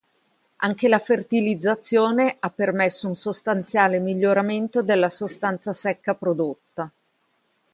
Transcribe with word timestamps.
Anche 0.55 0.87
la 0.87 0.97
fertilizzazione 0.97 2.37
ha 2.39 2.49
permesso 2.49 3.07
un 3.07 3.15
sostanziale 3.15 3.99
miglioramento 3.99 4.81
della 4.81 5.11
sostanza 5.11 5.73
secca 5.73 6.15
prodotta. 6.15 6.91